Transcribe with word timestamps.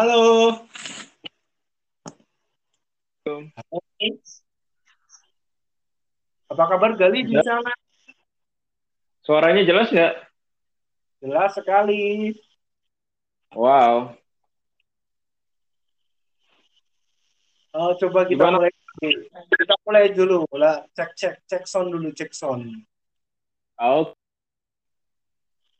Halo. 0.00 0.56
Halo. 3.28 3.76
Apa 6.48 6.64
kabar 6.72 6.96
Gali 6.96 7.28
di 7.28 7.36
sana? 7.44 7.68
Suaranya 9.20 9.60
jelas 9.60 9.92
nggak? 9.92 10.14
Jelas 11.20 11.52
sekali. 11.52 12.32
Wow. 13.52 14.16
Oh, 17.76 17.92
coba 18.00 18.24
kita 18.24 18.40
Gimana? 18.40 18.56
mulai. 18.56 18.72
Kita 19.52 19.74
mulai 19.84 20.16
dulu. 20.16 20.48
Lah, 20.56 20.80
cek 20.96 21.12
cek 21.12 21.44
cek 21.44 21.68
sound 21.68 21.92
dulu, 21.92 22.08
cek 22.16 22.32
sound. 22.32 22.72
Oh, 23.76 24.16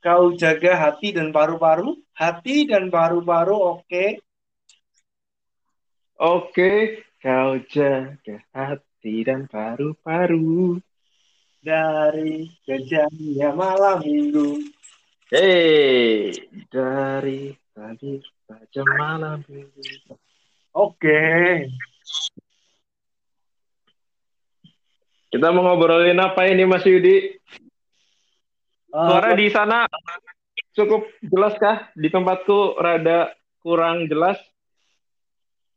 Kau 0.01 0.33
jaga 0.33 0.81
hati 0.81 1.13
dan 1.13 1.29
paru-paru. 1.29 1.93
Hati 2.17 2.65
dan 2.65 2.89
paru-paru 2.89 3.53
oke. 3.53 4.07
oke. 6.17 6.73
Kau 7.21 7.61
jaga 7.69 8.37
hati 8.57 9.15
dan 9.29 9.45
paru-paru. 9.45 10.81
Dari 11.61 12.49
kejamnya 12.65 13.53
malam 13.53 14.01
minggu. 14.01 14.65
Hei, 15.29 16.33
dari 16.73 17.53
tadi 17.77 18.17
saja 18.49 18.83
malam 18.97 19.45
minggu. 19.45 20.17
Oke. 20.73 21.21
Kita 25.31 25.53
mau 25.55 25.63
ngobrolin 25.63 26.19
apa 26.19 26.49
ini 26.49 26.67
Mas 26.67 26.83
Yudi? 26.89 27.37
Eh, 28.91 29.07
Suara 29.07 29.39
di 29.39 29.47
sana 29.55 29.87
cukup 30.75 31.07
jelas 31.23 31.55
kah? 31.63 31.95
Di 31.95 32.11
tempatku 32.11 32.75
rada 32.75 33.31
kurang 33.63 34.11
jelas. 34.11 34.39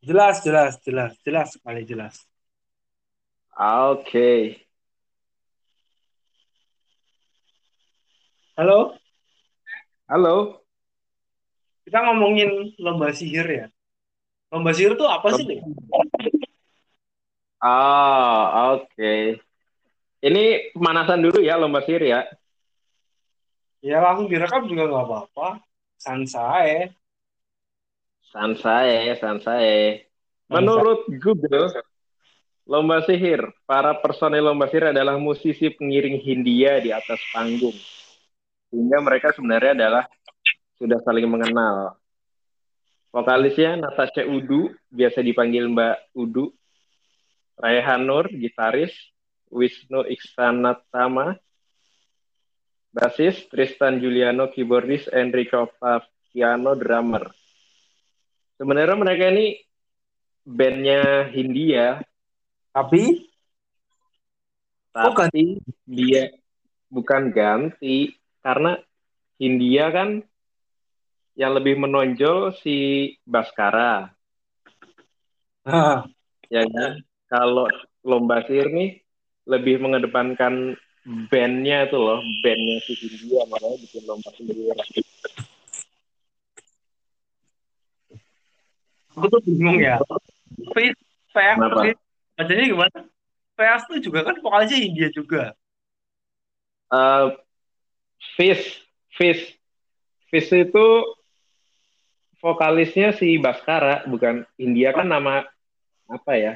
jelas, 0.04 0.44
jelas, 0.44 0.76
jelas, 0.84 1.16
jelas 1.24 1.48
sekali 1.56 1.88
jelas. 1.88 2.20
Oke. 3.56 4.60
Halo, 8.60 9.00
Halo. 10.12 10.60
kita 11.88 12.04
ngomongin 12.04 12.76
lomba 12.84 13.16
sihir 13.16 13.48
ya. 13.48 13.66
Lomba 14.52 14.76
sihir 14.76 15.00
itu 15.00 15.06
apa 15.08 15.28
sih? 15.40 15.46
Ah, 17.64 18.76
oke. 18.76 19.40
Ini 20.20 20.76
pemanasan 20.76 21.24
dulu 21.24 21.40
ya 21.40 21.56
lomba 21.56 21.80
sihir 21.80 22.04
ya. 22.04 22.28
Ya 23.84 24.00
langsung 24.00 24.32
direkam 24.32 24.64
juga 24.64 24.88
nggak 24.88 25.06
apa-apa. 25.12 25.60
Santai. 26.00 26.96
Sansae, 28.32 29.20
sansae. 29.20 30.08
Menurut 30.48 31.06
Google, 31.20 31.68
lomba 32.64 33.04
sihir, 33.04 33.44
para 33.68 33.92
personel 34.00 34.48
lomba 34.48 34.72
sihir 34.72 34.96
adalah 34.96 35.20
musisi 35.20 35.68
pengiring 35.68 36.16
Hindia 36.24 36.80
di 36.80 36.96
atas 36.96 37.20
panggung. 37.36 37.76
Sehingga 38.72 39.04
mereka 39.04 39.36
sebenarnya 39.36 39.76
adalah 39.76 40.08
sudah 40.80 41.04
saling 41.04 41.28
mengenal. 41.28 42.00
Vokalisnya 43.14 43.78
Natasha 43.78 44.26
Udu, 44.26 44.74
biasa 44.90 45.22
dipanggil 45.22 45.70
Mbak 45.70 46.16
Udu. 46.18 46.56
Raihan 47.60 48.02
Nur, 48.02 48.32
gitaris. 48.32 48.96
Wisnu 49.54 50.02
Iksanatama, 50.10 51.38
basis. 52.94 53.50
Tristan 53.50 53.98
Juliano, 53.98 54.54
keyboardis. 54.54 55.10
Enrico 55.10 55.68
Paviano, 55.82 56.78
drummer. 56.78 57.34
Sebenarnya 58.62 58.96
mereka 58.96 59.34
ini 59.34 59.58
bandnya 60.46 61.28
Hindia, 61.34 62.00
Tapi, 62.74 63.34
Oh, 64.94 65.10
tapi 65.10 65.58
dia 65.90 66.30
bukan 66.86 67.34
ganti 67.34 68.14
karena 68.46 68.78
Hindia 69.42 69.90
kan 69.90 70.22
yang 71.34 71.58
lebih 71.58 71.82
menonjol 71.82 72.54
si 72.62 73.10
Baskara, 73.26 74.14
nah, 75.66 76.06
ya 76.46 76.62
kan? 76.70 77.02
Kalau 77.26 77.66
lomba 78.06 78.46
sihir 78.46 78.70
nih 78.70 79.02
lebih 79.50 79.82
mengedepankan 79.82 80.78
bandnya 81.04 81.88
itu 81.88 81.98
loh, 82.00 82.20
bandnya 82.40 82.78
si 82.88 82.94
Hindia 82.96 83.44
makanya 83.52 83.78
bikin 83.84 84.04
lomba 84.08 84.30
sihir. 84.40 84.78
aku 89.14 89.26
tuh 89.30 89.42
bingung 89.46 89.78
ya. 89.78 90.02
Face, 90.74 90.98
Face? 91.30 91.60
Face, 91.60 92.00
bacanya 92.34 92.64
gimana? 92.66 93.00
Face 93.54 93.86
tuh 93.86 94.00
juga 94.02 94.26
kan 94.26 94.36
vokalisnya 94.42 94.80
India 94.82 95.08
juga. 95.14 95.54
Eh, 96.94 97.28
Fish, 98.38 98.82
Fish, 99.14 99.54
Fish 100.30 100.50
itu 100.50 100.88
vokalisnya 102.42 103.14
si 103.14 103.38
Baskara, 103.38 104.04
bukan 104.10 104.48
Hindia 104.58 104.96
kan 104.96 105.08
nama 105.08 105.46
apa 106.10 106.34
ya? 106.36 106.54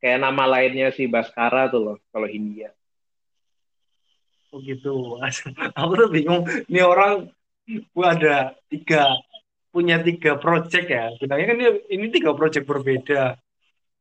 Kayak 0.00 0.24
nama 0.24 0.44
lainnya 0.48 0.90
si 0.96 1.06
Baskara 1.06 1.68
tuh 1.68 1.80
loh, 1.80 1.96
kalau 2.10 2.26
Hindia. 2.26 2.74
Oh 4.50 4.58
gitu. 4.62 5.18
Aku 5.78 5.92
tuh 5.94 6.08
bingung. 6.10 6.42
Ini 6.66 6.82
orang 6.82 7.30
gua 7.94 8.18
ada 8.18 8.58
tiga 8.66 9.14
punya 9.70 10.02
tiga 10.02 10.34
project 10.38 10.86
ya. 10.90 11.14
Sebenarnya 11.18 11.46
kan 11.46 11.56
ini, 11.56 11.68
ini 11.94 12.06
tiga 12.10 12.34
project 12.34 12.66
berbeda. 12.66 13.38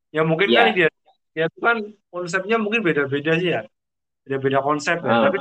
Ya 0.09 0.21
mungkin 0.25 0.49
kan 0.49 0.73
Ya. 0.73 0.85
dia 0.85 0.89
ya 1.37 1.45
itu 1.45 1.59
kan 1.61 1.77
konsepnya 2.09 2.57
mungkin 2.57 2.81
beda-beda 2.81 3.37
sih 3.37 3.53
ya. 3.53 3.61
Beda-beda 4.25 4.65
konsep 4.65 4.97
ya. 5.05 5.13
Ah. 5.13 5.21
Tapi 5.29 5.37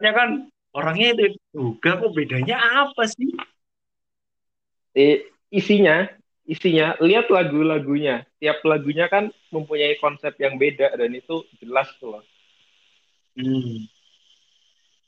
ya 0.00 0.12
kan 0.16 0.28
orangnya 0.72 1.12
itu 1.12 1.36
juga 1.52 2.00
kok 2.00 2.12
bedanya 2.16 2.56
apa 2.56 3.04
sih? 3.04 3.28
Eh, 4.96 5.28
isinya, 5.52 6.08
isinya, 6.48 6.96
lihat 7.04 7.28
lagu-lagunya. 7.28 8.24
Tiap 8.40 8.64
lagunya 8.64 9.06
kan 9.12 9.28
mempunyai 9.52 10.00
konsep 10.00 10.32
yang 10.40 10.56
beda 10.56 10.96
dan 10.96 11.12
itu 11.12 11.44
jelas 11.60 11.92
tuh 12.00 12.18
loh. 12.18 12.24
Hmm. 13.36 13.86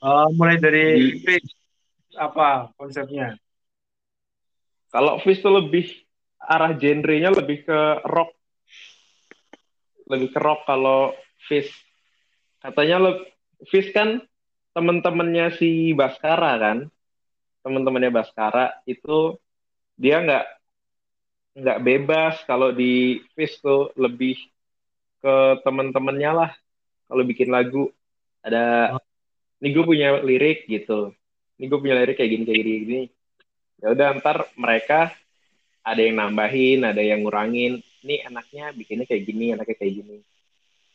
Eh, 0.00 0.26
mulai 0.32 0.56
dari 0.56 1.12
Face, 1.20 1.52
apa 2.16 2.72
konsepnya? 2.80 3.36
Kalau 4.88 5.20
Fish 5.20 5.44
tuh 5.44 5.60
lebih 5.60 5.86
arah 6.40 6.72
genrenya 6.72 7.28
lebih 7.30 7.68
ke 7.68 7.80
rock, 8.08 8.32
lebih 10.08 10.32
ke 10.32 10.40
rock 10.40 10.64
kalau 10.64 11.12
Fish. 11.44 11.68
Katanya 12.64 12.96
le- 12.96 13.28
Fish 13.68 13.92
kan 13.92 14.24
temen-temennya 14.72 15.52
si 15.60 15.92
Baskara 15.92 16.56
kan, 16.56 16.88
temen-temennya 17.60 18.08
Baskara 18.08 18.80
itu 18.88 19.36
dia 20.00 20.24
nggak 20.24 20.44
nggak 21.60 21.78
bebas 21.84 22.34
kalau 22.48 22.72
di 22.72 23.20
Fish 23.36 23.60
tuh 23.60 23.92
lebih 24.00 24.40
ke 25.20 25.60
temen-temennya 25.60 26.32
lah. 26.32 26.50
Kalau 27.04 27.22
bikin 27.28 27.52
lagu 27.52 27.92
ada 28.40 28.96
nih 29.60 29.70
gue 29.76 29.84
punya 29.84 30.08
lirik 30.24 30.64
gitu. 30.66 31.12
Nih 31.60 31.66
gue 31.68 31.78
punya 31.78 31.94
lirik 32.00 32.16
kayak 32.16 32.30
gini 32.32 32.44
kayak 32.48 32.58
gini, 32.64 32.78
gini. 32.84 33.02
ya 33.80 33.96
udah 33.96 34.12
ntar 34.20 34.44
mereka 34.60 35.08
ada 35.80 36.00
yang 36.04 36.20
nambahin 36.20 36.84
ada 36.84 37.00
yang 37.00 37.24
ngurangin. 37.24 37.80
Nih 38.04 38.24
enaknya 38.24 38.72
bikinnya 38.72 39.04
kayak 39.04 39.22
gini 39.28 39.52
enaknya 39.52 39.76
kayak 39.76 39.94
gini. 40.00 40.16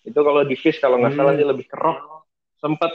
Itu 0.05 0.19
kalau 0.21 0.45
di 0.45 0.53
Fish 0.57 0.81
kalau 0.81 1.01
nggak 1.01 1.17
salah 1.17 1.33
Hmm. 1.33 1.39
dia 1.41 1.47
lebih 1.49 1.65
kerok. 1.69 1.97
Sempat 2.61 2.93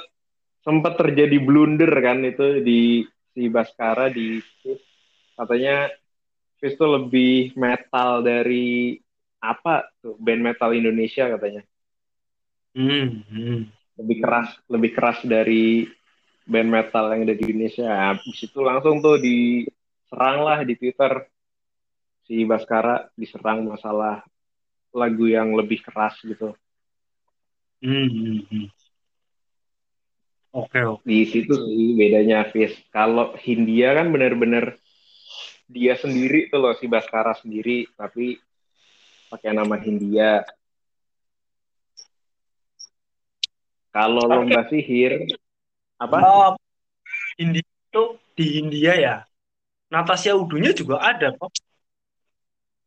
sempat 0.61 0.99
terjadi 0.99 1.39
blunder 1.41 1.91
kan 2.03 2.23
itu 2.27 2.61
di 2.61 3.07
si 3.35 3.47
Baskara 3.47 4.11
di 4.11 4.43
Fish 4.63 4.83
katanya 5.39 5.89
Fish 6.61 6.77
tuh 6.77 7.01
lebih 7.01 7.57
metal 7.57 8.21
dari 8.21 8.99
apa 9.41 9.89
tuh? 10.05 10.19
Band 10.21 10.45
metal 10.45 10.71
Indonesia 10.77 11.25
katanya. 11.31 11.63
Hmm, 12.77 13.25
hmm. 13.27 13.80
Lebih 14.01 14.17
keras 14.25 14.49
lebih 14.67 14.91
keras 14.97 15.21
dari 15.29 15.85
band 16.49 16.71
metal 16.73 17.13
yang 17.15 17.29
ada 17.29 17.37
di 17.37 17.45
Indonesia. 17.47 17.87
Habis 17.87 18.39
itu 18.49 18.59
langsung 18.65 18.99
tuh 19.05 19.21
diserang 19.21 20.43
lah 20.43 20.59
di 20.65 20.75
Twitter. 20.75 21.29
Si 22.25 22.47
Baskara 22.47 23.11
diserang 23.19 23.67
masalah 23.67 24.23
lagu 24.95 25.27
yang 25.31 25.55
lebih 25.55 25.83
keras 25.83 26.19
gitu. 26.23 26.55
Hmm, 27.81 28.09
hmm, 28.11 28.41
hmm. 28.51 28.67
Oke, 30.51 30.83
oke. 30.83 31.07
di 31.07 31.23
situ 31.31 31.55
sih 31.55 31.95
bedanya 31.95 32.43
Fis. 32.51 32.75
Kalau 32.91 33.39
Hindia 33.39 33.95
kan 33.95 34.11
bener-bener 34.11 34.75
dia 35.71 35.95
sendiri 35.95 36.51
tuh 36.51 36.59
loh 36.59 36.75
si 36.75 36.91
Baskara 36.91 37.39
sendiri. 37.39 37.87
Tapi 37.95 38.35
pakai 39.31 39.55
nama 39.55 39.79
Hindia 39.79 40.43
kalau 43.91 44.23
Tapi- 44.23 44.33
lomba 44.47 44.61
sihir 44.67 45.13
apa 45.97 46.17
Oh, 46.21 46.51
India 47.37 47.61
itu 47.61 48.05
di 48.33 48.47
India 48.57 48.93
ya. 48.95 49.17
Natasha 49.87 50.33
Udunya 50.33 50.71
juga 50.71 50.99
ada 50.99 51.31
kok. 51.31 51.51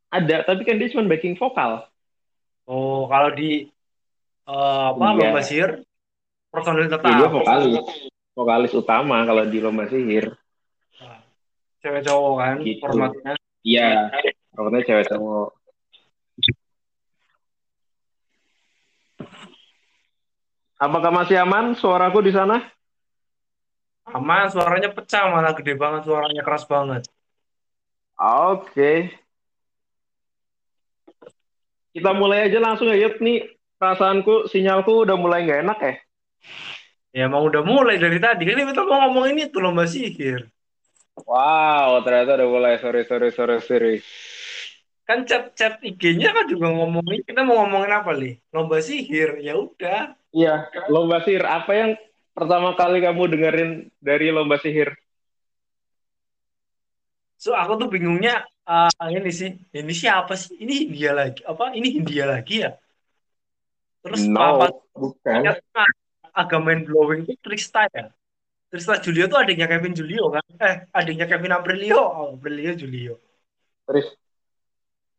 ada 0.08 0.36
tapi 0.42 0.62
kan 0.62 0.78
dia 0.78 0.88
cuma 0.88 1.04
backing 1.06 1.34
vokal 1.34 1.84
Oh, 2.64 3.04
kalau 3.06 3.28
di 3.30 3.66
eh, 4.44 4.86
apa 4.88 5.04
Iya. 5.04 5.18
lomba 5.18 5.40
sihir 5.40 5.70
personil 6.48 6.86
Ya, 6.86 6.88
dia 6.88 6.96
tetap 6.96 7.30
vokalis 7.30 7.74
vokalis 8.30 8.72
utama 8.72 9.16
kalau 9.22 9.44
di 9.44 9.58
lomba 9.58 9.84
sihir 9.84 10.32
Nah, 10.96 11.18
cewek 11.80 12.02
cowok 12.02 12.34
kan 12.38 12.56
Gitu. 12.62 12.78
formatnya. 12.78 13.32
iya 13.62 14.08
rokoknya 14.50 14.80
cewek 14.82 15.06
cowok 15.10 15.48
apakah 20.84 21.10
masih 21.10 21.40
aman 21.40 21.72
suaraku 21.74 22.20
di 22.20 22.32
sana 22.32 22.60
Aman, 24.04 24.52
suaranya 24.52 24.92
pecah 24.92 25.32
malah 25.32 25.56
gede 25.56 25.80
banget, 25.80 26.04
suaranya 26.04 26.44
keras 26.44 26.68
banget. 26.68 27.08
Oke. 28.20 29.16
Kita 31.96 32.10
mulai 32.12 32.46
aja 32.50 32.60
langsung 32.60 32.92
ya, 32.92 33.00
Yud. 33.00 33.16
Nih, 33.24 33.48
perasaanku, 33.80 34.52
sinyalku 34.52 35.08
udah 35.08 35.16
mulai 35.16 35.48
nggak 35.48 35.60
enak 35.64 35.78
ya. 35.80 35.94
Ya 37.14 37.22
emang 37.30 37.46
udah 37.46 37.62
mulai 37.62 37.96
dari 37.96 38.18
tadi 38.18 38.42
kan 38.42 38.58
kita 38.58 38.82
mau 38.84 39.06
ngomong 39.06 39.30
ini 39.30 39.46
tuh 39.46 39.62
lomba 39.62 39.86
sihir. 39.86 40.50
Wow, 41.24 42.02
ternyata 42.02 42.34
udah 42.42 42.48
mulai. 42.50 42.74
Sorry, 42.82 43.06
sorry, 43.06 43.30
sorry, 43.30 43.58
sorry. 43.62 43.96
Kan 45.04 45.28
chat-chat 45.28 45.84
IG-nya 45.84 46.32
kan 46.32 46.48
juga 46.48 46.72
ngomongin 46.72 47.20
kita 47.28 47.44
mau 47.44 47.60
ngomongin 47.64 47.92
apa 47.92 48.16
nih? 48.16 48.40
Lomba 48.48 48.80
sihir. 48.80 49.36
Ya 49.44 49.52
udah. 49.60 50.16
Iya, 50.32 50.72
lomba 50.88 51.20
sihir. 51.20 51.44
Apa 51.44 51.72
yang 51.76 51.90
pertama 52.32 52.72
kali 52.72 53.04
kamu 53.04 53.22
dengerin 53.36 53.70
dari 54.00 54.32
lomba 54.32 54.56
sihir? 54.56 54.96
So 57.36 57.52
aku 57.52 57.76
tuh 57.76 57.92
bingungnya 57.92 58.48
ah, 58.64 58.88
ini 59.12 59.28
sih. 59.28 59.52
Ini 59.76 59.92
siapa 59.92 60.32
sih? 60.40 60.56
Ini 60.56 60.88
India 60.88 61.12
lagi. 61.12 61.44
Apa? 61.44 61.76
Ini 61.76 61.88
India 62.00 62.24
lagi 62.24 62.64
ya? 62.64 62.72
Terus 64.00 64.24
apa? 64.32 64.72
bukan. 64.96 65.52
Agak 66.34 66.60
main 66.64 66.82
blowing 66.88 67.28
itu 67.28 67.36
Trista 67.44 67.84
ya. 67.92 68.08
Trista 68.72 68.98
Julio 69.04 69.28
tuh 69.28 69.38
adiknya 69.38 69.68
Kevin 69.68 69.92
Julio 69.92 70.32
kan? 70.32 70.44
Eh, 70.58 70.76
adiknya 70.90 71.28
Kevin 71.28 71.54
Aprilio. 71.54 72.00
Oh, 72.00 72.34
Aprilio 72.40 72.72
Julio. 72.74 73.20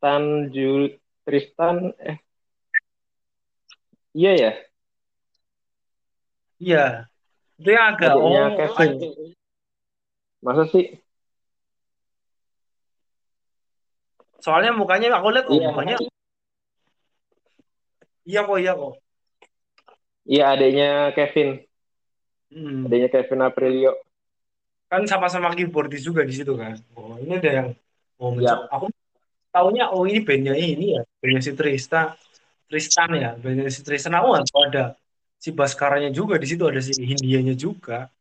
Tristan, 0.06 0.54
Jul, 0.54 0.84
Tristan, 1.26 1.78
eh. 1.98 2.22
Iya 4.14 4.32
ya, 4.38 4.52
Iya. 6.62 6.86
Itu 7.58 7.74
yang 7.74 7.98
agak 7.98 8.14
adiknya 8.14 8.44
oh, 8.46 8.54
Kevin. 8.54 8.92
Masa 10.46 10.70
sih? 10.70 11.02
soalnya 14.46 14.78
mukanya 14.78 15.10
aku 15.18 15.34
lihat 15.34 15.50
Iya. 15.50 15.74
mukanya 15.74 15.98
iya 18.30 18.40
kok 18.46 18.58
iya 18.62 18.74
kok. 18.78 18.94
Iya, 20.30 20.44
adiknya 20.54 20.90
Kevin. 21.18 21.50
Hmm. 22.54 22.86
Adiknya 22.86 23.10
Kevin 23.10 23.42
Aprilio. 23.42 23.98
Kan 24.86 25.10
sama-sama 25.10 25.50
keyboardis 25.58 26.06
juga 26.06 26.22
di 26.22 26.38
situ 26.38 26.54
kan. 26.54 26.78
Oh, 26.94 27.18
ini 27.18 27.42
ada 27.42 27.50
yang 27.50 27.68
oh 28.22 28.30
menco- 28.38 28.70
aku 28.70 28.86
taunya 29.56 29.88
oh 29.96 30.04
ini 30.04 30.20
bandnya 30.20 30.52
ini 30.60 31.00
ya, 31.00 31.02
bandnya 31.24 31.42
si 31.48 31.52
Trista 31.56 32.12
Tristan 32.68 33.10
ya, 33.16 33.32
bandnya 33.40 33.72
si 33.72 33.80
Tristan 33.88 34.20
aku 34.20 34.36
nggak 34.36 34.68
ada 34.76 34.86
si 35.40 35.56
Baskaranya 35.56 36.12
juga 36.12 36.36
di 36.36 36.48
situ 36.50 36.64
ada 36.68 36.82
si 36.84 36.92
Hindianya 36.98 37.56
juga. 37.56 38.12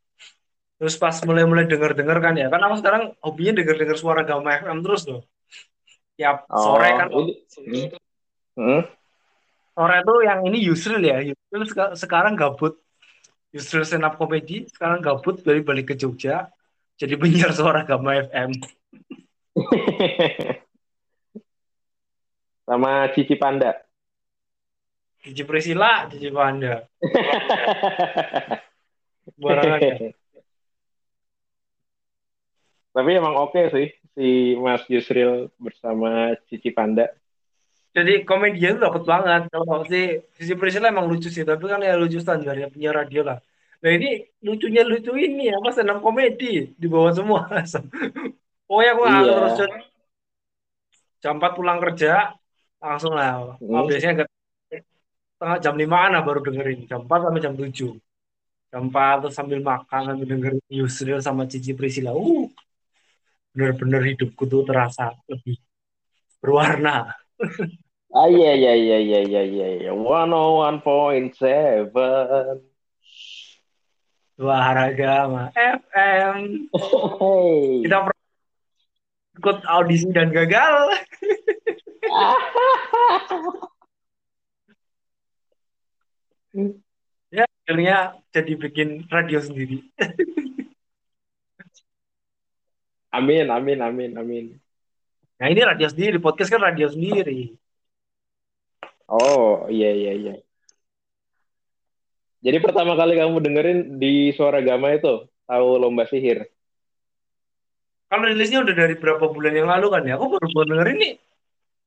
Terus 0.79 0.95
pas 1.01 1.17
mulai-mulai 1.25 1.65
denger-denger 1.65 2.19
kan 2.21 2.35
ya, 2.37 2.47
kan 2.53 2.61
aku 2.61 2.75
sekarang 2.83 3.03
hobinya 3.25 3.63
denger-denger 3.63 3.97
suara 3.97 4.23
Gama 4.27 4.53
FM 4.61 4.85
terus 4.85 5.09
loh. 5.09 5.23
Tiap 6.15 6.47
sore 6.51 6.89
kan, 6.95 7.09
Oh, 7.11 7.27
ini. 7.65 7.91
Hmm. 8.55 8.87
sore 9.75 9.97
tuh 10.07 10.19
yang 10.23 10.47
ini 10.47 10.63
Yusril 10.63 11.03
ya, 11.03 11.19
Yusril 11.25 11.65
seka- 11.67 11.95
sekarang 11.99 12.39
gabut. 12.39 12.79
Yusril 13.55 13.87
stand 13.87 14.07
up 14.07 14.19
comedy, 14.19 14.67
sekarang 14.71 14.99
gabut 14.99 15.39
dari 15.43 15.63
balik 15.63 15.91
ke 15.91 15.99
Jogja, 15.99 16.51
jadi 16.99 17.15
penyiar 17.15 17.55
suara 17.55 17.87
Gama 17.87 18.19
FM. 18.19 18.51
Sama 22.75 23.07
Cici 23.15 23.39
Panda. 23.39 23.71
Cici 25.23 25.47
Priscila, 25.47 26.11
Cici 26.11 26.27
Panda. 26.35 26.83
Tapi 32.91 33.11
emang 33.15 33.39
oke 33.47 33.71
sih 33.71 33.95
si 34.19 34.59
Mas 34.59 34.83
Yusril 34.91 35.55
bersama 35.55 36.35
Cici 36.51 36.75
Panda. 36.75 37.15
Jadi 37.95 38.27
komedinya 38.27 38.75
itu 38.75 38.83
dapat 38.83 39.03
banget. 39.07 39.43
Kalau 39.55 39.87
si 39.87 40.19
Cici 40.35 40.59
Priscila 40.59 40.91
emang 40.91 41.07
lucu 41.07 41.31
sih, 41.31 41.47
tapi 41.47 41.71
kan 41.71 41.79
ya 41.79 41.95
lucu 41.95 42.19
standarnya 42.19 42.75
punya 42.75 42.91
radio 42.91 43.23
lah. 43.23 43.39
Nah 43.87 43.91
ini 43.95 44.19
lucunya 44.43 44.83
lucu 44.83 45.15
ini 45.15 45.47
apa 45.55 45.71
stand 45.71 45.95
up 45.95 46.03
komedi 46.03 46.75
di 46.75 46.87
bawah 46.91 47.15
semua. 47.15 47.47
Pokoknya 48.67 48.91
aku 48.99 49.03
Iya. 49.07 49.63
Jon. 49.63 49.73
jam 51.23 51.39
4 51.39 51.55
pulang 51.55 51.79
kerja 51.79 52.35
langsung 52.85 53.17
lah. 53.17 53.57
Hmm. 53.57 53.73
Oh, 53.73 53.85
biasanya 53.89 54.15
ke 54.21 54.25
tengah 55.41 55.59
jam 55.61 55.75
5 55.75 56.13
lah 56.13 56.21
baru 56.21 56.45
dengerin. 56.45 56.85
Jam 56.85 57.09
4 57.09 57.25
sampai 57.25 57.41
jam 57.41 57.55
7. 57.57 57.97
Jam 58.69 58.83
4 58.93 59.25
terus 59.25 59.35
sambil 59.35 59.59
makan 59.65 60.01
sambil 60.13 60.27
dengerin 60.29 60.61
Yusril 60.69 61.25
sama 61.25 61.49
Cici 61.49 61.73
Priscila. 61.73 62.13
Uh, 62.13 62.53
bener-bener 63.55 64.03
hidupku 64.13 64.45
tuh 64.45 64.67
terasa 64.69 65.17
lebih 65.31 65.57
berwarna. 66.45 67.17
Ah 68.15 68.31
iya 68.31 68.55
iya 68.55 68.79
iya 68.79 68.99
iya 69.03 69.21
iya 69.27 69.43
iya 69.43 69.69
iya. 69.75 69.91
101.7. 69.91 71.91
Waragama 74.39 75.51
FM. 75.59 76.71
Hey. 76.71 77.83
Kita 77.83 78.07
ikut 79.35 79.59
audisi 79.67 80.07
dan 80.15 80.31
gagal. 80.31 80.95
Ya, 87.35 87.45
akhirnya 87.67 88.15
jadi 88.31 88.53
bikin 88.55 89.11
radio 89.11 89.43
sendiri. 89.43 89.83
Amin 93.11 93.51
amin 93.51 93.79
amin 93.83 94.11
amin. 94.15 94.45
Nah, 95.39 95.51
ini 95.51 95.61
radio 95.67 95.91
sendiri, 95.91 96.23
podcast 96.23 96.51
kan 96.55 96.63
radio 96.63 96.87
sendiri. 96.87 97.59
Oh 99.11 99.67
iya 99.67 99.91
iya 99.91 100.13
iya. 100.15 100.35
Jadi 102.45 102.59
pertama 102.61 102.95
kali 102.95 103.19
kamu 103.19 103.41
dengerin 103.41 103.79
di 103.99 104.31
Suara 104.37 104.63
Gama 104.63 104.95
itu 104.95 105.27
tahu 105.49 105.69
lomba 105.81 106.07
sihir. 106.07 106.47
Kalau 108.07 108.31
rilisnya 108.31 108.63
udah 108.63 108.75
dari 108.79 108.95
berapa 108.95 109.27
bulan 109.27 109.55
yang 109.59 109.67
lalu 109.67 109.87
kan 109.91 110.03
ya. 110.07 110.15
Aku 110.15 110.31
baru 110.31 110.47
baru 110.55 110.69
dengerin 110.71 110.99
nih. 111.03 111.15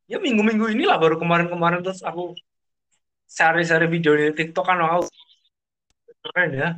Ya 0.08 0.18
minggu-minggu 0.24 0.72
inilah 0.72 0.96
baru 1.04 1.20
kemarin-kemarin 1.20 1.84
terus 1.84 2.00
aku 2.00 2.32
share-share 3.28 3.92
video 3.92 4.16
di 4.16 4.32
TikTok 4.32 4.64
kan 4.64 4.80
aku 4.80 5.12
keren 6.24 6.52
ya. 6.56 6.70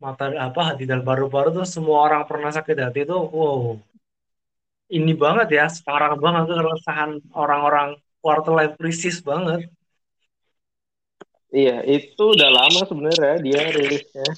Mata 0.00 0.28
apa 0.32 0.60
hati 0.72 0.84
dan 0.88 1.00
paru-paru 1.04 1.52
tuh 1.52 1.66
semua 1.68 2.08
orang 2.08 2.24
pernah 2.24 2.48
sakit 2.52 2.76
hati 2.80 3.00
tuh 3.04 3.20
wow. 3.28 3.76
Ini 4.86 5.12
banget 5.18 5.48
ya, 5.58 5.66
sekarang 5.66 6.16
banget 6.22 6.42
tuh 6.46 6.56
keresahan 6.62 7.10
orang-orang 7.34 7.98
quarter 8.22 8.52
life 8.54 8.74
crisis 8.80 9.18
banget. 9.20 9.66
Iya 11.52 11.84
itu 11.86 12.22
udah 12.34 12.48
lama 12.52 12.80
sebenarnya 12.88 13.34
dia 13.44 13.60
rilisnya. 13.72 14.28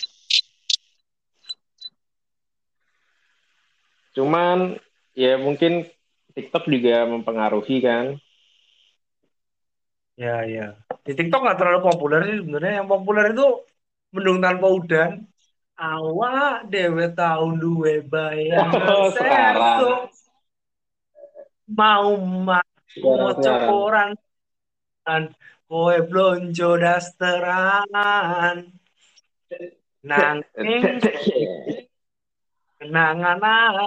Cuman 4.14 4.78
ya 5.14 5.38
mungkin 5.38 5.86
TikTok 6.38 6.70
juga 6.70 7.02
mempengaruhi 7.10 7.76
kan. 7.82 8.14
Ya, 10.14 10.46
ya. 10.46 10.78
Di 11.02 11.18
TikTok 11.18 11.42
nggak 11.42 11.58
terlalu 11.58 11.80
populer 11.82 12.20
sih 12.30 12.36
sebenarnya. 12.38 12.82
Yang 12.82 12.88
populer 12.94 13.24
itu 13.34 13.46
Mendung 14.14 14.38
Tanpa 14.38 14.66
Udan. 14.70 15.26
Awak 15.78 16.70
dewe 16.70 17.06
tahun 17.14 17.62
duwe 17.62 18.02
bayangan 18.02 18.82
Oh, 18.98 19.10
sekarang. 19.14 20.10
Mau 21.70 22.18
maku 22.18 23.14
dan 25.06 25.22
kowe 25.70 25.96
blonjo 26.06 26.78
dasteran. 26.82 28.58
Nanging 30.02 30.98
kenangan 32.78 33.38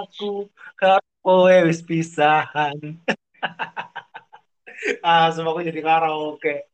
aku 0.04 0.48
karo 0.76 1.11
kowe 1.24 1.56
wis 1.68 1.80
pisahan. 1.88 2.78
ah, 5.06 5.26
semua 5.34 5.50
aku 5.54 5.62
jadi 5.68 5.80
karaoke. 5.80 6.66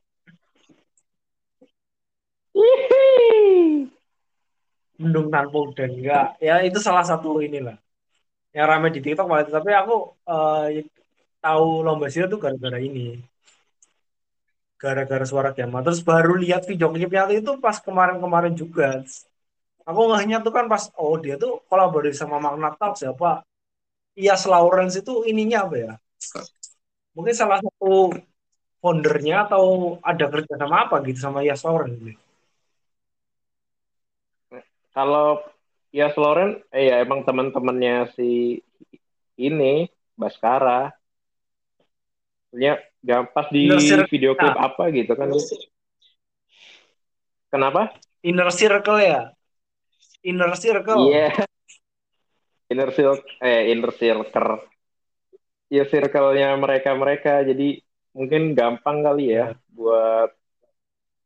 Mendung 4.98 5.30
tanpa 5.30 5.56
udan 5.62 5.90
enggak 5.94 6.26
ya 6.42 6.58
itu 6.66 6.82
salah 6.82 7.06
satu 7.06 7.38
inilah 7.38 7.78
yang 8.50 8.66
ramai 8.66 8.90
di 8.90 8.98
TikTok 8.98 9.30
malah 9.30 9.46
tapi 9.46 9.70
aku 9.70 10.18
eh, 10.26 10.82
tahu 11.38 11.86
lomba 11.86 12.06
sihir 12.10 12.26
tuh 12.32 12.40
gara-gara 12.42 12.78
ini. 12.82 13.22
Gara-gara 14.78 15.24
suara 15.26 15.50
Gema. 15.56 15.82
Terus 15.82 16.00
baru 16.06 16.38
lihat 16.38 16.62
video 16.70 16.88
klipnya 16.94 17.26
itu 17.34 17.58
pas 17.58 17.82
kemarin-kemarin 17.82 18.54
juga. 18.54 19.02
Aku 19.88 20.00
ngehnya 20.12 20.38
tuh 20.44 20.52
kan 20.54 20.70
pas, 20.70 20.86
oh 21.00 21.16
dia 21.18 21.34
tuh 21.40 21.64
kolaborasi 21.66 22.14
sama 22.14 22.38
Magna 22.38 22.70
Talk 22.78 22.94
siapa? 23.00 23.42
Ias 24.18 24.50
Lawrence 24.50 24.98
itu 24.98 25.22
ininya 25.22 25.70
apa 25.70 25.76
ya? 25.78 25.92
Mungkin 27.14 27.34
salah 27.38 27.62
satu 27.62 28.10
foundernya 28.82 29.46
atau 29.46 29.98
ada 30.02 30.26
kerja 30.26 30.58
sama 30.58 30.90
apa 30.90 30.98
gitu 31.06 31.22
sama 31.22 31.46
Ias 31.46 31.62
Lawrence. 31.62 32.18
Kalau 34.90 35.46
ya 35.94 36.10
Loren, 36.18 36.58
eh 36.74 36.90
ya 36.90 36.98
emang 36.98 37.22
teman-temannya 37.22 38.10
si 38.18 38.58
ini 39.38 39.86
Baskara. 40.18 40.90
Ya, 42.50 42.82
pas 43.30 43.46
di 43.54 43.70
Inner 43.70 44.10
video 44.10 44.34
klip 44.34 44.58
apa 44.58 44.90
gitu 44.90 45.14
kan. 45.14 45.30
Kenapa? 47.54 47.94
Inner 48.26 48.50
Circle 48.50 48.98
ya? 48.98 49.30
Inner 50.26 50.50
Circle. 50.58 51.14
Iya. 51.14 51.46
Inner 52.68 52.90
circle, 52.92 53.24
eh 53.40 53.72
inner 53.72 53.92
circle. 53.96 54.68
Ya 55.72 55.84
circle-nya 55.88 56.52
mereka-mereka. 56.56 57.44
Jadi 57.44 57.80
mungkin 58.12 58.52
gampang 58.52 59.04
kali 59.04 59.36
ya 59.36 59.56
buat 59.72 60.32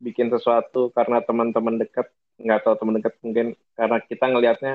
bikin 0.02 0.30
sesuatu 0.34 0.90
karena 0.90 1.22
teman-teman 1.22 1.78
dekat 1.78 2.10
nggak 2.42 2.60
tahu 2.66 2.74
teman 2.74 2.98
dekat 2.98 3.14
mungkin 3.22 3.46
karena 3.78 4.02
kita 4.02 4.24
ngelihatnya 4.26 4.74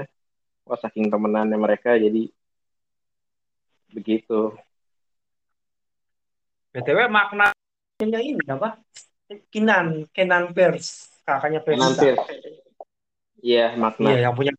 wah 0.63 0.79
saking 0.79 1.11
temenannya 1.11 1.59
mereka 1.59 1.99
jadi 1.99 2.31
begitu 3.91 4.55
BTW 6.77 7.09
maknanya 7.09 8.19
ini 8.21 8.43
apa? 8.45 8.77
Kinan, 9.49 10.05
Kenan 10.13 10.53
Pers, 10.53 11.09
kakaknya. 11.25 11.59
Pierce. 11.65 12.21
iya 13.41 13.73
makna 13.73 14.13
Iya, 14.13 14.29
yang 14.29 14.33
punya 14.37 14.53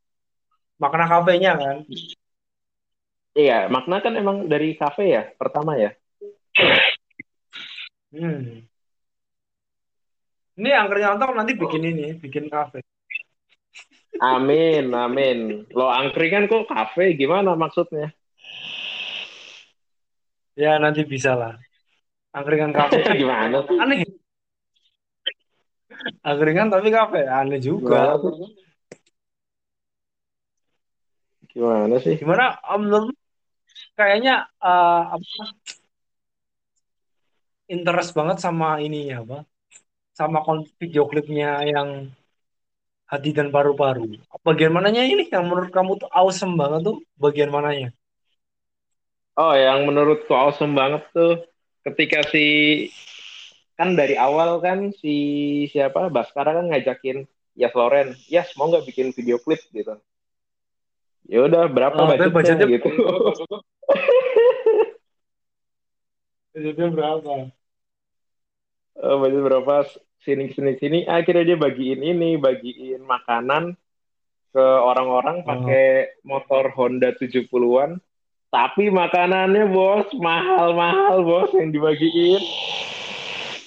makna 0.79 1.05
kafenya 1.07 1.53
kan. 1.59 1.77
iya 3.35 3.67
makna 3.69 3.99
kan 4.01 4.15
emang 4.15 4.47
dari 4.47 4.75
kafe 4.75 5.05
ya 5.13 5.23
pertama 5.35 5.75
ya 5.79 5.91
Hmm. 8.09 8.65
Ini 10.57 10.69
angkernya 10.75 11.13
nonton 11.13 11.37
nanti 11.37 11.53
bikin 11.55 11.85
ini, 11.85 12.17
bikin 12.17 12.49
kafe. 12.49 12.81
amin 14.19 14.89
amin 14.91 15.69
lo 15.71 15.87
angkringan 15.93 16.49
kok 16.49 16.67
kafe 16.67 17.15
gimana 17.15 17.53
maksudnya 17.55 18.11
Ya 20.59 20.75
nanti 20.83 21.07
bisa 21.07 21.39
lah. 21.39 21.55
Angkringan 22.35 22.75
kafe. 22.75 22.99
gimana 23.23 23.63
Aneh. 23.79 24.03
Angkringan 26.27 26.67
tapi 26.67 26.91
kafe, 26.91 27.23
aneh 27.31 27.63
juga. 27.63 28.19
gimana 28.19 28.49
gimana 31.59 31.95
sih 31.99 32.15
Gimana 32.23 32.55
um, 32.71 32.79
menurut 32.87 33.17
kayaknya 33.99 34.47
eh, 34.63 35.03
apa 35.19 35.43
interest 37.69 38.17
banget 38.17 38.41
sama 38.41 38.81
ininya 38.81 39.23
apa? 39.23 39.39
Sama 40.17 40.43
video 40.81 41.07
klipnya 41.07 41.63
yang 41.63 42.11
hati 43.07 43.31
dan 43.31 43.53
paru-paru. 43.55 44.19
Bagian 44.43 44.73
mananya 44.75 45.05
ini 45.05 45.29
yang 45.29 45.47
menurut 45.47 45.71
kamu 45.71 46.01
tuh 46.01 46.11
awesome 46.11 46.59
banget 46.59 46.89
tuh? 46.89 46.99
Bagian 47.21 47.53
mananya? 47.53 47.95
Oh, 49.39 49.55
yang 49.55 49.87
menurutku 49.87 50.35
awesome 50.35 50.75
banget 50.75 51.07
tuh 51.15 51.47
ketika 51.87 52.27
si 52.27 52.89
kan 53.79 53.95
dari 53.95 54.19
awal 54.19 54.59
kan 54.59 54.91
si 54.91 55.15
siapa 55.71 56.11
Baskara 56.11 56.59
kan 56.59 56.67
ngajakin 56.67 57.23
Yas 57.55 57.75
Loren, 57.79 58.19
Yas 58.27 58.51
mau 58.59 58.67
nggak 58.67 58.87
bikin 58.91 59.15
video 59.15 59.39
klip 59.39 59.63
gitu. 59.71 59.95
Ya 61.29 61.45
udah 61.45 61.69
berapa 61.69 61.93
Oh, 61.95 62.09
budgetnya 62.09 62.33
budgetnya- 62.33 62.69
gitu. 62.73 62.89
Jadi 66.59 66.83
berapa? 66.91 67.53
Eh, 68.99 69.15
budget 69.15 69.43
berapa 69.45 69.75
sini 70.19 70.51
sini 70.51 70.73
sini 70.77 70.99
akhirnya 71.07 71.55
dia 71.55 71.59
bagiin 71.61 72.03
ini, 72.03 72.35
bagiin 72.35 73.05
makanan 73.05 73.77
ke 74.51 74.65
orang-orang 74.65 75.45
Oh. 75.45 75.47
pakai 75.47 75.87
motor 76.25 76.73
Honda 76.75 77.15
70-an. 77.15 78.01
Tapi 78.49 78.89
makanannya 78.89 79.69
bos 79.69 80.09
mahal-mahal 80.17 81.21
bos 81.21 81.53
yang 81.53 81.69
dibagiin. 81.69 82.41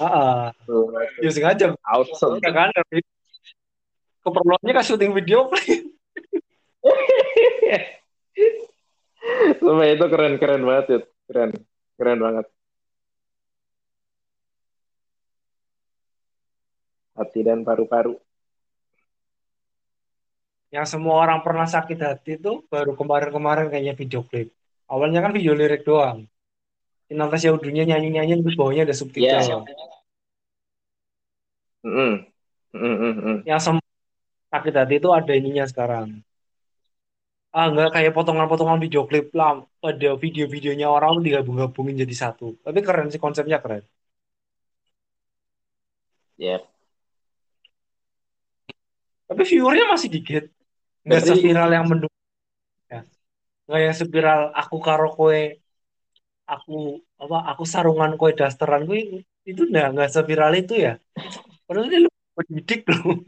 Ah, 0.02 0.50
Tuh, 0.66 0.90
ya 1.22 1.30
sengaja 1.30 1.78
awesome. 1.86 2.42
kan 2.42 2.74
tapi 2.74 3.06
keperluannya 4.26 4.74
kan 4.74 4.82
syuting 4.84 5.14
video. 5.14 5.46
Sumpah 9.72 9.88
itu 9.88 10.04
keren-keren 10.04 10.68
banget, 10.68 10.86
Yud. 10.92 11.04
Keren. 11.32 11.50
Keren 11.96 12.20
banget. 12.20 12.46
Hati 17.16 17.40
dan 17.40 17.64
paru-paru. 17.64 18.20
Yang 20.76 20.92
semua 20.92 21.24
orang 21.24 21.40
pernah 21.40 21.64
sakit 21.64 21.96
hati 22.04 22.36
tuh 22.36 22.68
baru 22.68 23.00
kemarin-kemarin 23.00 23.72
kayaknya 23.72 23.96
video 23.96 24.28
klip. 24.28 24.52
Awalnya 24.92 25.24
kan 25.24 25.32
video 25.32 25.56
lirik 25.56 25.88
doang. 25.88 26.28
Si 27.08 27.16
Natasha 27.16 27.56
Udunya 27.56 27.88
nyanyi-nyanyi 27.88 28.44
terus 28.44 28.60
bawahnya 28.60 28.84
ada 28.84 28.96
subtitle. 28.96 29.24
Iya. 29.24 29.56
Mm-mm. 31.88 32.12
Mm-mm-mm. 32.76 33.38
Yang 33.48 33.62
semua 33.64 33.88
sakit 34.52 34.74
hati 34.76 35.00
itu 35.00 35.08
ada 35.16 35.32
ininya 35.32 35.64
sekarang. 35.64 36.20
Ah, 37.52 37.68
nggak 37.68 37.92
kayak 37.92 38.16
potongan-potongan 38.16 38.80
video 38.80 39.04
klip 39.04 39.36
lah. 39.36 39.68
Pada 39.84 40.16
video-videonya 40.16 40.88
orang 40.88 41.20
tuh 41.20 41.24
digabung-gabungin 41.28 42.00
jadi 42.00 42.16
satu. 42.16 42.56
Tapi 42.64 42.80
keren 42.80 43.12
sih 43.12 43.20
konsepnya 43.20 43.60
keren. 43.60 43.84
Yep. 46.40 46.64
Tapi 49.28 49.42
viewernya 49.44 49.86
masih 49.92 50.10
dikit. 50.16 50.44
Nggak 51.04 51.22
Berarti- 51.22 51.32
seviral 51.44 51.70
yang 51.76 51.86
mendukung. 51.92 52.24
Ya. 52.88 53.02
Nggak 53.68 53.82
yang 53.84 53.96
seviral 54.00 54.42
aku 54.56 54.76
karo 54.80 55.08
kowe. 55.12 55.42
Aku 56.48 57.04
apa? 57.20 57.38
Aku 57.52 57.64
sarungan 57.68 58.16
kowe 58.16 58.32
dasteran 58.32 58.88
kowe 58.88 58.96
itu 59.44 59.62
nggak 59.68 59.88
nggak 59.92 60.10
seviral 60.12 60.56
itu 60.56 60.80
ya. 60.80 60.96
Padahal 61.68 61.92
ini 61.92 61.98
lu 62.08 62.10
pendidik 62.32 62.88
loh. 62.88 63.20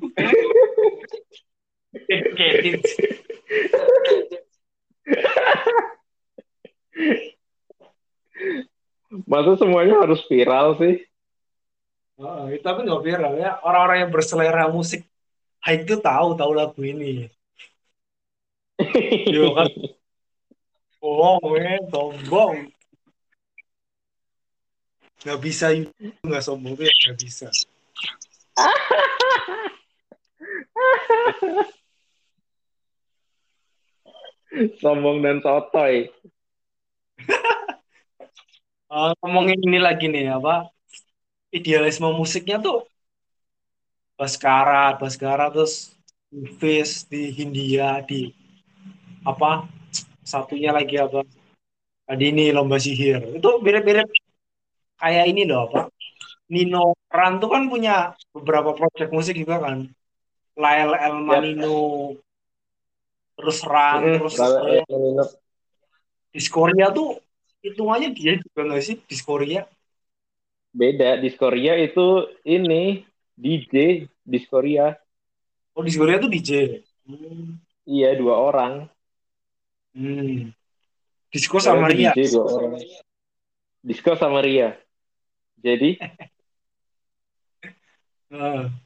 Masa 9.29 9.53
semuanya 9.61 10.01
harus 10.01 10.25
viral 10.25 10.73
sih? 10.81 11.05
Oh, 12.17 12.49
tapi 12.61 12.85
nggak 12.85 13.03
viral 13.05 13.33
ya. 13.37 13.61
Orang-orang 13.61 13.97
yang 14.05 14.11
berselera 14.13 14.69
musik 14.69 15.05
high 15.61 15.85
itu 15.85 15.97
tahu 16.01 16.37
tahu 16.37 16.51
lagu 16.53 16.81
ini. 16.81 17.29
Iya 19.29 19.53
kan? 19.53 19.69
Bohong, 20.97 21.39
weh, 21.53 21.77
sombong. 21.93 22.73
Nggak 25.23 25.39
bisa 25.39 25.71
itu 25.71 25.93
nggak 26.25 26.43
sombong 26.43 26.75
tuh 26.75 26.83
ya 26.89 26.93
nggak 27.05 27.17
bisa. 27.21 27.47
Sombong 34.81 35.25
dan 35.25 35.41
sotoy. 35.41 36.09
Eh, 38.93 39.09
ngomongin 39.25 39.57
ini 39.57 39.81
lagi 39.81 40.05
nih 40.05 40.37
apa? 40.37 40.69
Idealisme 41.49 42.13
musiknya 42.13 42.61
tuh 42.61 42.85
Baskara, 44.13 44.93
Baskara 45.01 45.49
terus 45.49 45.97
Fis 46.61 47.01
di 47.09 47.33
Hindia 47.33 48.05
di 48.05 48.29
apa? 49.25 49.65
Satunya 50.21 50.69
lagi 50.69 51.01
apa? 51.01 51.25
Tadi 52.05 52.25
ini 52.29 52.53
lomba 52.53 52.77
sihir. 52.77 53.33
Itu 53.33 53.65
mirip-mirip 53.65 54.05
kayak 55.01 55.25
ini 55.25 55.49
loh 55.49 55.65
apa? 55.73 55.89
Nino 56.53 56.93
Ran 57.09 57.41
tuh 57.41 57.49
kan 57.49 57.65
punya 57.65 58.13
beberapa 58.29 58.77
project 58.77 59.09
musik 59.09 59.33
juga 59.33 59.57
kan. 59.57 59.89
Lael 60.53 60.93
El 60.93 61.17
Manino, 61.25 61.77
terus 63.33 63.57
Ran, 63.65 64.01
Mm, 64.01 64.15
terus 64.21 64.35
eh, 64.37 64.81
yang 64.85 65.01
minum. 65.01 65.27
Discordia 66.33 66.89
tuh 66.89 67.21
hitungannya 67.61 68.09
dia 68.13 68.41
juga 68.41 68.61
nggak 68.65 68.83
sih 68.83 68.95
Discordia? 69.05 69.69
Beda, 70.73 71.21
Discordia 71.21 71.77
itu 71.77 72.25
ini 72.41 73.05
DJ 73.37 74.09
Discordia. 74.25 74.97
Oh 75.77 75.85
Discordia 75.85 76.17
tuh 76.17 76.29
DJ. 76.29 76.81
Hmm. 77.05 77.61
Iya, 77.85 78.17
dua 78.17 78.35
orang. 78.39 78.73
Hmm. 79.93 80.49
Disco 81.29 81.61
sama 81.61 81.89
Ria. 81.89 82.13
DJ 82.17 82.33
dua 82.33 82.45
orang. 82.49 82.81
Disco 83.85 84.11
sama 84.17 84.41
Ria. 84.41 84.73
Jadi 85.61 86.01
Heeh. 88.33 88.65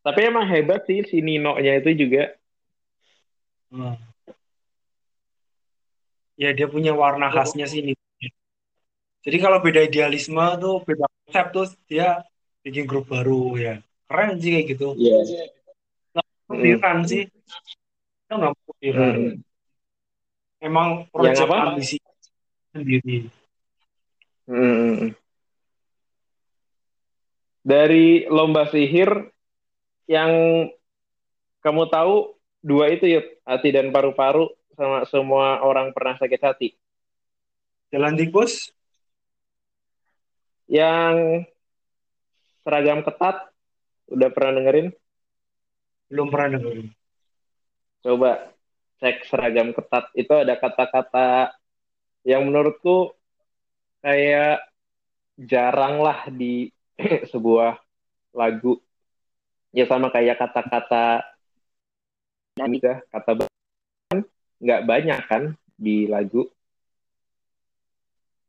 tapi 0.00 0.20
emang 0.24 0.48
hebat 0.48 0.84
sih 0.88 1.04
si 1.04 1.20
Nino-nya 1.20 1.80
itu 1.80 2.06
juga. 2.06 2.32
Heeh. 3.70 3.96
Ya 6.40 6.50
dia 6.56 6.66
punya 6.72 6.96
warna 6.96 7.28
khasnya 7.28 7.68
sih 7.68 7.84
ini. 7.84 7.92
Jadi 9.20 9.36
kalau 9.36 9.60
beda 9.60 9.84
idealisme 9.84 10.40
tuh 10.56 10.80
beda 10.88 11.04
konsep 11.04 11.46
tuh 11.52 11.66
dia 11.84 12.24
bikin 12.64 12.88
grup 12.88 13.12
baru 13.12 13.60
ya. 13.60 13.74
Keren 14.08 14.40
sih 14.40 14.50
kayak 14.56 14.66
gitu. 14.72 14.88
Iya. 14.96 15.52
Putiran 16.48 17.04
sih. 17.04 17.28
Itu 18.24 18.32
nggak 18.32 18.52
putiran. 18.64 19.12
Hmm. 19.12 19.34
Emang 20.60 20.88
Yang 21.04 21.12
proyek 21.12 21.36
apa? 21.44 21.56
ambisi 21.76 21.96
sendiri. 22.72 23.16
Hmm. 24.48 25.12
Dari 27.60 28.24
lomba 28.32 28.64
sihir 28.72 29.28
yang 30.10 30.32
kamu 31.62 31.86
tahu 31.86 32.34
dua 32.66 32.90
itu 32.90 33.06
yuk 33.06 33.26
hati 33.46 33.70
dan 33.70 33.94
paru-paru 33.94 34.50
sama 34.74 35.06
semua 35.06 35.62
orang 35.62 35.94
pernah 35.94 36.18
sakit 36.18 36.40
hati. 36.42 36.68
Jalan 37.94 38.18
tikus 38.18 38.74
Yang 40.70 41.50
seragam 42.62 43.02
ketat 43.02 43.50
udah 44.06 44.30
pernah 44.30 44.62
dengerin? 44.62 44.94
belum 46.10 46.26
pernah 46.28 46.58
dengerin. 46.58 46.88
Coba 48.02 48.50
cek 48.98 49.30
seragam 49.30 49.70
ketat 49.70 50.10
itu 50.18 50.34
ada 50.34 50.58
kata-kata 50.58 51.54
yang 52.26 52.50
menurutku 52.50 53.14
kayak 54.02 54.66
jarang 55.38 56.02
lah 56.02 56.26
di 56.28 56.68
sebuah 57.32 57.78
lagu. 58.34 58.76
Ya 59.70 59.86
sama 59.86 60.10
kayak 60.10 60.38
kata-kata 60.38 61.22
bisa 62.60 63.00
kata 63.08 63.48
kan 64.12 64.20
nggak 64.60 64.82
banyak 64.84 65.20
kan 65.24 65.42
di 65.78 66.04
lagu. 66.10 66.44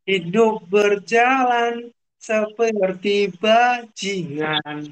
Hidup 0.04 0.68
berjalan 0.68 1.94
seperti 2.20 3.32
bajingan. 3.38 4.92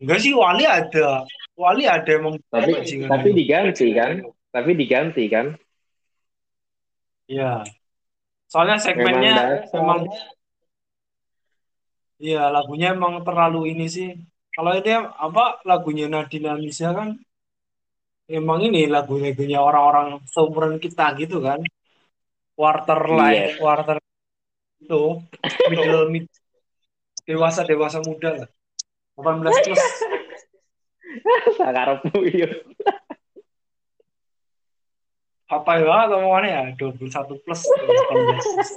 Enggak 0.00 0.18
sih 0.20 0.32
Wali 0.32 0.64
ada. 0.64 1.24
Wali 1.54 1.84
ada 1.84 2.10
emang 2.10 2.40
Tapi 2.48 2.72
bajingan. 2.74 3.08
tapi 3.08 3.28
diganti 3.36 3.86
kan? 3.92 4.12
Tapi 4.50 4.70
diganti 4.74 5.24
kan? 5.30 5.46
Iya. 7.30 7.62
Soalnya 8.50 8.82
segmennya 8.82 9.62
Memang 9.70 10.10
dasar. 10.10 10.39
Iya 12.20 12.52
lagunya 12.54 12.92
emang 12.96 13.24
terlalu 13.26 13.72
ini 13.72 13.86
sih. 13.88 14.08
Kalau 14.52 14.76
ini 14.76 14.92
apa 14.98 15.64
lagunya 15.64 16.06
Nadine 16.12 16.52
Amizah 16.52 16.92
kan 16.92 17.08
emang 18.28 18.60
ini 18.62 18.86
lagu-lagunya 18.86 19.58
orang-orang 19.58 20.20
seumuran 20.28 20.76
kita 20.76 21.16
gitu 21.16 21.40
kan. 21.40 21.60
Quarter 22.54 23.00
life, 23.08 23.56
Iya. 23.56 23.58
quarter 23.58 23.96
itu 24.84 25.02
middle 25.72 26.12
mid 26.12 26.28
dewasa 27.24 27.64
dewasa 27.64 27.98
muda 28.04 28.44
lah. 28.44 28.48
18 29.16 29.64
plus. 29.64 29.82
Sakarepmu 31.58 32.20
iya. 32.28 32.48
Apa 35.50 35.82
ya 35.82 36.06
omongannya 36.06 36.50
ya 36.52 36.62
21 36.78 37.42
plus 37.42 37.60
18 37.66 38.38
plus. 38.38 38.70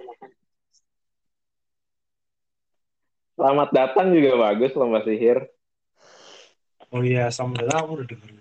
Selamat 3.44 3.76
datang 3.76 4.16
juga 4.16 4.40
bagus 4.40 4.72
lomba 4.72 5.04
sihir. 5.04 5.44
Oh 6.96 7.04
iya, 7.04 7.28
sama 7.28 7.60
dengan 7.60 7.84
aku 7.84 8.00
udah 8.00 8.08
denger. 8.08 8.32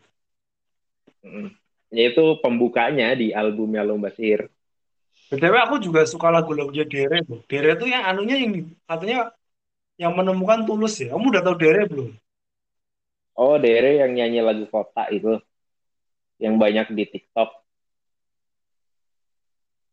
Mm. 1.26 1.50
Yaitu 1.90 2.22
pembukanya 2.38 3.10
di 3.18 3.34
albumnya 3.34 3.82
lomba 3.82 4.14
sihir. 4.14 4.46
BTW 5.26 5.58
aku 5.58 5.82
juga 5.82 6.06
suka 6.06 6.30
lagu-lagunya 6.30 6.86
Dere 6.86 7.18
loh. 7.26 7.42
Dere 7.50 7.74
tuh 7.74 7.90
yang 7.90 8.14
anunya 8.14 8.46
ini 8.46 8.78
katanya 8.86 9.34
yang 9.98 10.14
menemukan 10.14 10.62
tulus 10.70 10.94
ya. 11.02 11.18
Kamu 11.18 11.34
udah 11.34 11.42
tahu 11.50 11.56
Dere 11.58 11.82
belum? 11.90 12.14
Oh, 13.34 13.58
Dere 13.58 14.06
yang 14.06 14.14
nyanyi 14.14 14.38
lagu 14.38 14.70
kota 14.70 15.10
itu. 15.10 15.42
Yang 16.38 16.54
banyak 16.62 16.86
di 16.94 17.04
TikTok. 17.10 17.50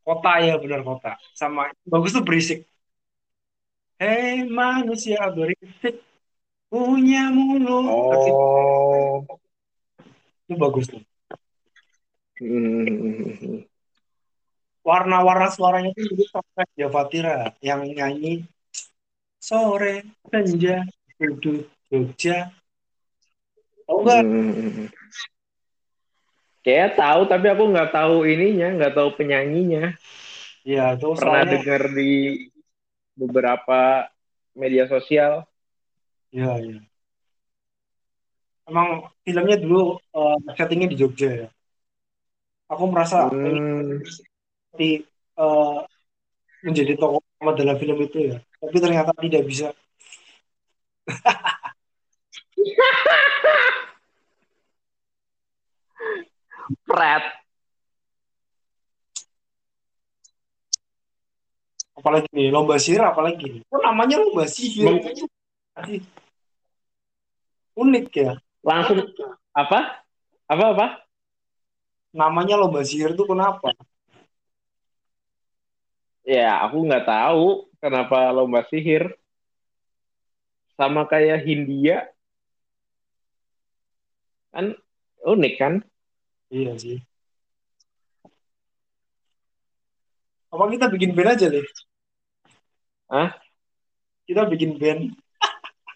Kota 0.05 0.37
ya 0.37 0.53
benar 0.61 0.85
kota. 0.85 1.17
Sama 1.33 1.73
bagus 1.81 2.13
tuh 2.13 2.21
berisik. 2.21 2.69
Hei 3.99 4.47
manusia 4.47 5.27
berisik 5.35 5.99
punya 6.71 7.27
mulut. 7.35 7.83
Oh. 7.91 9.27
Itu 10.47 10.55
bagus 10.55 10.87
tuh. 10.87 11.03
Hmm. 12.39 13.67
Warna-warna 14.87 15.51
suaranya 15.51 15.91
tuh 15.91 16.15
jadi 16.15 16.25
sampai 16.31 16.65
Javatira 16.79 17.51
yang 17.59 17.83
nyanyi 17.83 18.47
sore 19.35 20.07
senja 20.31 20.87
duduk 21.19 21.67
Jogja. 21.91 22.55
Tahu 23.83 23.99
nggak? 23.99 24.23
Hmm. 24.23 24.87
Kayak 26.63 26.95
tahu 26.95 27.21
tapi 27.27 27.51
aku 27.51 27.63
nggak 27.67 27.91
tahu 27.91 28.23
ininya, 28.23 28.79
nggak 28.79 28.95
tahu 28.95 29.09
penyanyinya. 29.19 29.91
Iya, 30.63 30.95
itu 30.95 31.07
Pernah 31.19 31.43
soalnya 31.43 31.51
dengar 31.59 31.83
di 31.91 32.11
beberapa 33.19 34.07
media 34.55 34.87
sosial. 34.87 35.43
Iya, 36.31 36.55
iya. 36.63 36.79
Emang 38.69 39.09
filmnya 39.25 39.57
dulu 39.59 39.97
eh, 39.99 40.37
settingnya 40.55 40.87
di 40.87 40.97
Jogja 40.97 41.29
ya. 41.45 41.47
Aku 42.69 42.85
merasa 42.87 43.27
Hmm. 43.27 43.99
seperti 44.05 45.03
eh, 45.35 45.79
menjadi 46.63 46.93
tokoh 46.99 47.19
utama 47.23 47.51
dalam 47.57 47.75
film 47.81 47.97
itu 48.03 48.17
ya. 48.31 48.37
Tapi 48.59 48.77
ternyata 48.79 49.11
tidak 49.19 49.43
bisa. 49.47 49.67
Pret. 56.85 57.38
Apalagi 61.99 62.31
nih, 62.31 62.47
lomba 62.47 62.79
sihir 62.79 63.03
apalagi 63.03 63.59
nih. 63.59 63.61
Kok 63.67 63.83
namanya 63.83 64.23
lomba 64.23 64.47
sihir? 64.47 65.03
Unik 67.75 68.07
ya. 68.15 68.39
Langsung 68.63 69.03
apa? 69.51 69.99
Apa 70.47 70.65
apa? 70.71 70.87
Namanya 72.15 72.55
lomba 72.55 72.87
sihir 72.87 73.11
itu 73.11 73.27
kenapa? 73.27 73.75
Ya, 76.23 76.63
aku 76.63 76.87
nggak 76.87 77.03
tahu 77.03 77.67
kenapa 77.83 78.31
lomba 78.31 78.63
sihir. 78.71 79.19
Sama 80.79 81.03
kayak 81.03 81.43
Hindia. 81.43 82.07
Kan 84.55 84.79
unik 85.27 85.53
kan? 85.59 85.73
Iya 86.47 86.79
sih. 86.79 87.03
Apa 90.49 90.65
kita 90.71 90.89
bikin 90.89 91.13
band 91.13 91.35
aja, 91.37 91.45
nih? 91.51 91.61
Hah? 93.09 93.33
Kita 94.29 94.45
bikin 94.45 94.77
band. 94.77 95.17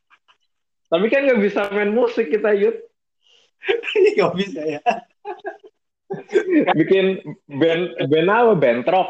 Tapi 0.91 1.05
kan 1.13 1.29
nggak 1.29 1.41
bisa 1.45 1.69
main 1.69 1.93
musik 1.93 2.33
kita, 2.33 2.57
Yud. 2.57 2.73
Gak 4.17 4.33
bisa 4.35 4.59
ya. 4.65 4.81
Bikin 6.75 7.21
band, 7.47 7.95
band 8.09 8.27
apa? 8.27 8.53
Band 8.59 8.83
rock. 8.89 9.09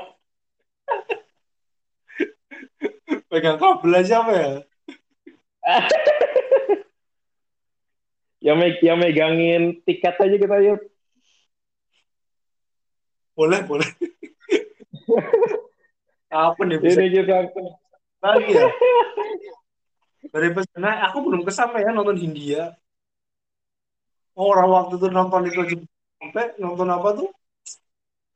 Pegang 3.34 3.58
kabel 3.58 3.98
aja 3.98 4.22
apa 4.22 4.32
ya? 4.38 4.50
yang, 8.46 8.58
me- 8.62 8.84
yang 8.84 9.00
megangin 9.02 9.82
tiket 9.88 10.20
aja 10.20 10.38
kita, 10.38 10.58
Yud. 10.62 10.82
Boleh, 13.34 13.66
boleh. 13.66 13.90
Apa 16.34 16.66
nih 16.66 16.82
bisa 16.82 17.02
Ini 17.06 17.14
kita 17.14 17.38
lagi 18.24 18.52
ya? 18.56 18.68
Dari 20.34 20.50
pesona, 20.56 21.04
aku 21.12 21.18
belum 21.28 21.42
kesampe 21.44 21.84
ya 21.84 21.92
nonton 21.92 22.16
Hindia. 22.16 22.74
Oh, 24.34 24.50
orang 24.50 24.70
waktu 24.72 24.98
itu 24.98 25.08
nonton 25.14 25.46
itu 25.46 25.60
aja 25.62 25.76
sampai 26.18 26.46
nonton 26.58 26.90
apa 26.90 27.10
tuh? 27.14 27.30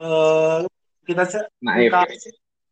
Eh 0.03 0.59
kita 1.07 1.23
naif. 1.63 1.87
kita, 1.87 1.99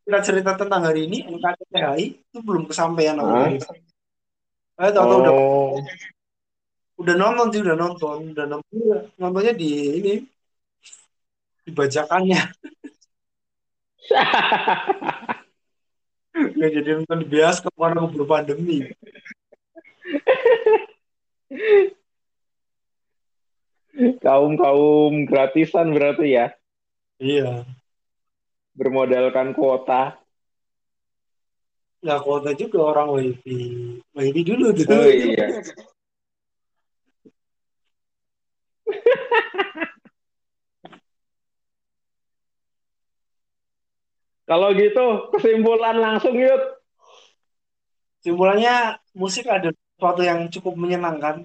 kita 0.05 0.19
cerita 0.21 0.51
tentang 0.59 0.83
hari 0.85 1.07
ini 1.07 1.23
NKCTHI 1.25 2.05
itu 2.19 2.39
belum 2.43 2.67
kesampaian 2.67 3.17
aku 3.17 3.31
Hah? 3.31 3.47
dari 3.47 3.57
saya 4.75 4.91
tahu-tahu 4.91 5.19
udah 5.23 5.33
Oh, 5.35 5.79
udah 6.99 7.15
nonton 7.15 7.47
sih 7.51 7.61
udah 7.63 7.75
nonton 7.79 8.35
udah 8.35 8.45
nonton 8.45 9.07
nontonnya 9.15 9.53
di 9.55 9.71
ini 10.03 10.13
dibacakannya. 11.65 12.39
Nggak 16.35 16.71
jadi 16.75 16.89
nonton 16.99 17.17
di 17.23 17.27
bioskop 17.31 17.71
karena 17.79 18.03
keburu 18.03 18.25
pandemi. 18.27 18.77
kaum 24.19 24.59
kaum 24.59 25.23
gratisan 25.23 25.95
berarti 25.95 26.35
ya 26.35 26.51
Iya. 27.15 27.63
bermodalkan 28.75 29.55
kuota 29.55 30.19
Nggak 32.03 32.21
kuota 32.21 32.51
juga 32.53 32.79
orang 32.93 33.07
WiFi. 33.17 33.57
WiFi 34.13 34.41
dulu 34.45 34.67
tuh. 34.75 34.85
oh 34.93 35.07
iya 35.09 35.47
kalau 44.49 44.67
gitu 44.77 45.05
kesimpulan 45.33 45.95
langsung 46.03 46.35
yuk 46.37 46.61
Simpulannya 48.23 48.73
musik 49.21 49.45
ada 49.55 49.69
sesuatu 49.71 50.21
yang 50.29 50.39
cukup 50.53 50.73
menyenangkan. 50.81 51.35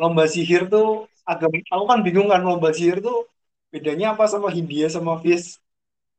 Lomba 0.00 0.24
sihir 0.34 0.62
tuh 0.72 0.86
agak 1.32 1.50
aku 1.74 1.84
kan 1.90 1.98
bingung 2.06 2.28
kan 2.32 2.40
lomba 2.48 2.68
sihir 2.76 2.96
tuh 3.06 3.16
bedanya 3.72 4.06
apa 4.14 4.24
sama 4.32 4.48
Hindia 4.56 4.86
sama 4.96 5.12
Fis. 5.22 5.44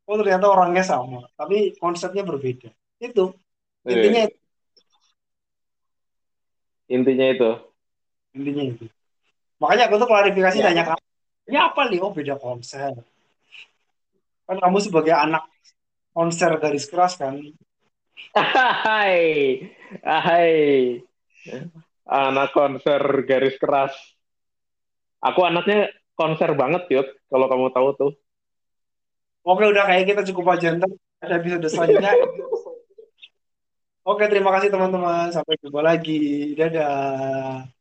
Oh 0.09 0.15
ternyata 0.19 0.45
orangnya 0.53 0.83
sama, 0.93 1.19
tapi 1.39 1.57
konsepnya 1.83 2.23
berbeda. 2.29 2.69
Itu 3.07 3.23
intinya 3.93 4.21
Eh, 4.25 4.31
intinya 6.95 7.25
itu 7.33 7.49
intinya 8.37 8.63
itu. 8.71 8.85
Makanya 9.61 9.83
aku 9.89 9.95
tuh 10.01 10.09
klarifikasi 10.11 10.57
ya 10.59 10.65
tanya 10.65 10.83
kamu, 10.89 11.03
ini 11.49 11.57
apa 11.67 11.81
nih? 11.91 11.99
Oh 12.05 12.11
beda 12.17 12.35
konser. 12.43 12.93
Kan 14.49 14.57
kamu 14.57 14.77
sebagai 14.81 15.13
anak 15.13 15.45
konser 16.09 16.57
garis 16.57 16.89
keras 16.89 17.21
kan. 17.21 17.37
hai 18.33 19.63
hai 20.03 20.51
anak 22.03 22.51
konser 22.51 22.99
garis 23.23 23.55
keras 23.55 23.95
aku 25.23 25.47
anaknya 25.47 25.87
konser 26.19 26.51
banget 26.51 26.83
yuk 26.91 27.07
kalau 27.31 27.47
kamu 27.47 27.71
tahu 27.71 27.89
tuh 27.95 28.11
Oke 29.39 29.63
udah 29.65 29.87
kayak 29.87 30.03
kita 30.03 30.21
cukup 30.29 30.59
aja 30.59 30.75
ntar 30.75 30.91
ada 31.23 31.39
episode 31.39 31.63
selanjutnya. 31.71 32.11
Oke 34.03 34.27
terima 34.27 34.51
kasih 34.55 34.69
teman-teman. 34.69 35.31
Sampai 35.31 35.55
jumpa 35.63 35.79
lagi. 35.79 36.53
Dadah. 36.59 37.78